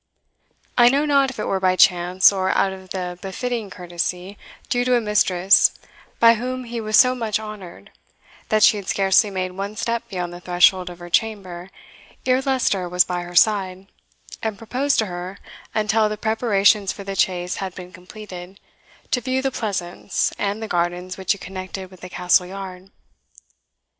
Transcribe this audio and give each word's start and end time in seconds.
I 0.79 0.89
know 0.89 1.05
not 1.05 1.29
if 1.29 1.37
it 1.37 1.45
were 1.45 1.59
by 1.59 1.75
chance, 1.75 2.33
or 2.33 2.49
out 2.49 2.73
of 2.73 2.89
the 2.89 3.19
befitting 3.21 3.69
courtesy 3.69 4.35
due 4.67 4.83
to 4.83 4.95
a 4.95 4.99
mistress 4.99 5.73
by 6.19 6.33
whom 6.33 6.63
he 6.63 6.81
was 6.81 6.97
so 6.97 7.13
much 7.13 7.39
honoured, 7.39 7.91
that 8.49 8.63
she 8.63 8.77
had 8.77 8.87
scarcely 8.87 9.29
made 9.29 9.51
one 9.51 9.75
step 9.75 10.01
beyond 10.09 10.33
the 10.33 10.39
threshold 10.39 10.89
of 10.89 10.97
her 10.97 11.11
chamber 11.11 11.69
ere 12.25 12.41
Leicester 12.41 12.89
was 12.89 13.03
by 13.05 13.21
her 13.21 13.35
side, 13.35 13.85
and 14.41 14.57
proposed 14.57 14.97
to 14.97 15.05
her, 15.05 15.37
until 15.75 16.09
the 16.09 16.17
preparations 16.17 16.91
for 16.91 17.03
the 17.03 17.15
chase 17.15 17.57
had 17.57 17.75
been 17.75 17.93
completed, 17.93 18.59
to 19.11 19.21
view 19.21 19.39
the 19.43 19.51
Pleasance, 19.51 20.33
and 20.39 20.63
the 20.63 20.67
gardens 20.67 21.15
which 21.15 21.35
it 21.35 21.41
connected 21.41 21.91
with 21.91 21.99
the 22.01 22.09
Castle 22.09 22.47
yard. 22.47 22.89